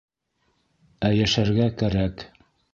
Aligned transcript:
Ә 1.11 1.13
йәшәргә 1.19 1.71
кәрәк. 1.83 2.29